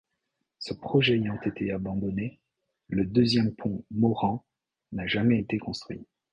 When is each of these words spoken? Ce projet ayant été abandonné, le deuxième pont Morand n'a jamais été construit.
Ce 0.57 0.73
projet 0.73 1.13
ayant 1.17 1.39
été 1.43 1.71
abandonné, 1.71 2.39
le 2.89 3.05
deuxième 3.05 3.53
pont 3.53 3.85
Morand 3.91 4.43
n'a 4.93 5.05
jamais 5.05 5.39
été 5.39 5.59
construit. 5.59 6.07